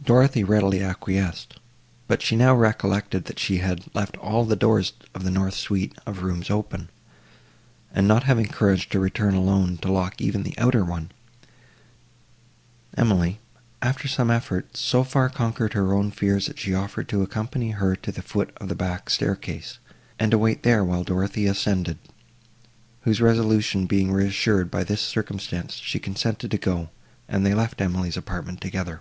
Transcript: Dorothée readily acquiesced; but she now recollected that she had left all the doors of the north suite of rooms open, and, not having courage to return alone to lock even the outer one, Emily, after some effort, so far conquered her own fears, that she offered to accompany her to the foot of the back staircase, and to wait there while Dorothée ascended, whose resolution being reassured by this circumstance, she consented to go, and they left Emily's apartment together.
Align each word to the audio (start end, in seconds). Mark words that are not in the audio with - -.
Dorothée 0.00 0.44
readily 0.48 0.80
acquiesced; 0.82 1.58
but 2.06 2.22
she 2.22 2.34
now 2.36 2.54
recollected 2.54 3.24
that 3.24 3.40
she 3.40 3.58
had 3.58 3.92
left 3.94 4.16
all 4.18 4.44
the 4.46 4.56
doors 4.56 4.92
of 5.12 5.22
the 5.24 5.30
north 5.30 5.54
suite 5.54 5.92
of 6.06 6.22
rooms 6.22 6.48
open, 6.50 6.88
and, 7.92 8.06
not 8.08 8.22
having 8.22 8.46
courage 8.46 8.88
to 8.90 9.00
return 9.00 9.34
alone 9.34 9.76
to 9.78 9.90
lock 9.92 10.20
even 10.20 10.44
the 10.44 10.56
outer 10.56 10.82
one, 10.84 11.10
Emily, 12.96 13.38
after 13.82 14.06
some 14.08 14.30
effort, 14.30 14.76
so 14.76 15.02
far 15.04 15.28
conquered 15.28 15.72
her 15.74 15.92
own 15.92 16.10
fears, 16.12 16.46
that 16.46 16.60
she 16.60 16.72
offered 16.72 17.08
to 17.08 17.22
accompany 17.22 17.72
her 17.72 17.94
to 17.96 18.12
the 18.12 18.22
foot 18.22 18.56
of 18.58 18.68
the 18.68 18.76
back 18.76 19.10
staircase, 19.10 19.78
and 20.18 20.30
to 20.30 20.38
wait 20.38 20.62
there 20.62 20.84
while 20.84 21.04
Dorothée 21.04 21.50
ascended, 21.50 21.98
whose 23.02 23.20
resolution 23.20 23.84
being 23.86 24.10
reassured 24.12 24.70
by 24.70 24.84
this 24.84 25.00
circumstance, 25.02 25.74
she 25.74 25.98
consented 25.98 26.50
to 26.52 26.56
go, 26.56 26.88
and 27.28 27.44
they 27.44 27.52
left 27.52 27.80
Emily's 27.80 28.16
apartment 28.16 28.60
together. 28.62 29.00